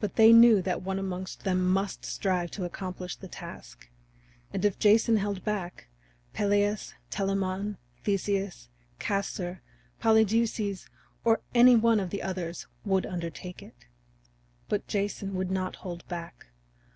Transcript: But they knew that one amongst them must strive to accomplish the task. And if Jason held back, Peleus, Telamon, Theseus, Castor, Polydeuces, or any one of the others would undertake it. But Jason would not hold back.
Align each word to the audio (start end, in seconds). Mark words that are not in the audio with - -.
But 0.00 0.16
they 0.16 0.32
knew 0.32 0.60
that 0.60 0.82
one 0.82 0.98
amongst 0.98 1.44
them 1.44 1.70
must 1.72 2.04
strive 2.04 2.50
to 2.50 2.64
accomplish 2.64 3.14
the 3.14 3.28
task. 3.28 3.88
And 4.52 4.64
if 4.64 4.76
Jason 4.76 5.18
held 5.18 5.44
back, 5.44 5.86
Peleus, 6.32 6.94
Telamon, 7.10 7.76
Theseus, 8.02 8.70
Castor, 8.98 9.62
Polydeuces, 10.00 10.88
or 11.22 11.42
any 11.54 11.76
one 11.76 12.00
of 12.00 12.10
the 12.10 12.22
others 12.22 12.66
would 12.84 13.06
undertake 13.06 13.62
it. 13.62 13.86
But 14.68 14.88
Jason 14.88 15.32
would 15.36 15.52
not 15.52 15.76
hold 15.76 16.04
back. 16.08 16.46